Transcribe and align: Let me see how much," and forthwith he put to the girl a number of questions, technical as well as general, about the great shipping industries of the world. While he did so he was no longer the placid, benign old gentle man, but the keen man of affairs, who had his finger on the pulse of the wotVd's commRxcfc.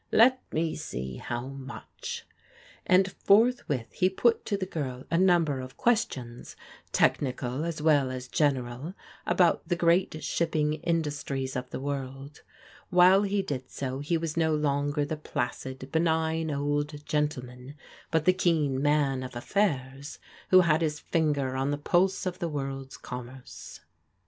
Let 0.11 0.41
me 0.51 0.75
see 0.75 1.17
how 1.17 1.45
much," 1.49 2.25
and 2.87 3.11
forthwith 3.23 3.85
he 3.91 4.09
put 4.09 4.45
to 4.45 4.57
the 4.57 4.65
girl 4.65 5.05
a 5.11 5.17
number 5.19 5.59
of 5.61 5.77
questions, 5.77 6.55
technical 6.91 7.63
as 7.63 7.83
well 7.83 8.09
as 8.09 8.27
general, 8.27 8.95
about 9.27 9.67
the 9.67 9.75
great 9.75 10.23
shipping 10.23 10.73
industries 10.73 11.55
of 11.55 11.69
the 11.69 11.79
world. 11.79 12.41
While 12.89 13.21
he 13.21 13.43
did 13.43 13.69
so 13.69 13.99
he 13.99 14.17
was 14.17 14.35
no 14.35 14.55
longer 14.55 15.05
the 15.05 15.17
placid, 15.17 15.91
benign 15.91 16.49
old 16.49 17.05
gentle 17.05 17.45
man, 17.45 17.75
but 18.09 18.25
the 18.25 18.33
keen 18.33 18.81
man 18.81 19.21
of 19.21 19.35
affairs, 19.35 20.17
who 20.49 20.61
had 20.61 20.81
his 20.81 20.99
finger 20.99 21.55
on 21.55 21.69
the 21.69 21.77
pulse 21.77 22.25
of 22.25 22.39
the 22.39 22.49
wotVd's 22.49 22.97
commRxcfc. 22.97 23.81